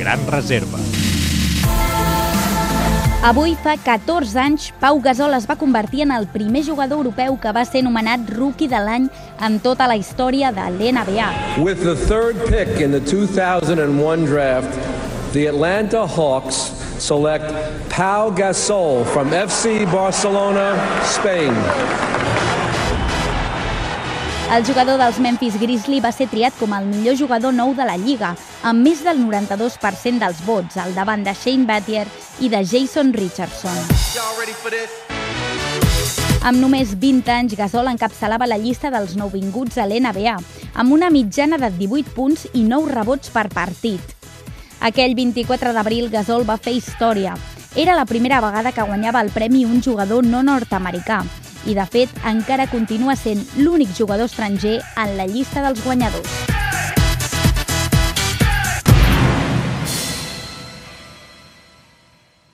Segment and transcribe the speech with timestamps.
[0.00, 0.80] gran reserva.
[3.20, 7.52] Avui fa 14 anys, Pau Gasol es va convertir en el primer jugador europeu que
[7.52, 9.10] va ser nomenat Rookie de l'any
[9.44, 11.28] en tota la història de l'NBA.
[11.60, 14.72] With the third pick in the 2001 draft,
[15.34, 17.52] the Atlanta Hawks select
[17.90, 20.72] Pau Gasol from FC Barcelona,
[21.04, 21.52] Spain.
[24.50, 27.94] El jugador dels Memphis Grizzlies va ser triat com el millor jugador nou de la
[27.94, 28.32] Lliga,
[28.66, 32.02] amb més del 92% dels vots, al davant de Shane Battier
[32.42, 33.78] i de Jason Richardson.
[36.42, 40.34] Amb només 20 anys, Gasol encapçalava la llista dels nouvinguts a l'NBA,
[40.74, 44.16] amb una mitjana de 18 punts i 9 rebots per partit.
[44.80, 47.36] Aquell 24 d'abril, Gasol va fer història.
[47.78, 51.22] Era la primera vegada que guanyava el premi un jugador no nord-americà
[51.66, 56.49] i, de fet, encara continua sent l'únic jugador estranger en la llista dels guanyadors.